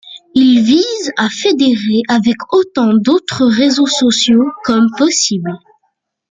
Il 0.33 0.63
vise 0.63 1.11
à 1.15 1.29
fédérer 1.29 2.01
avec 2.09 2.51
autant 2.51 2.91
d'autres 2.91 3.45
réseaux 3.45 3.85
sociaux 3.85 4.49
comme 4.63 4.87
possible. 4.97 5.51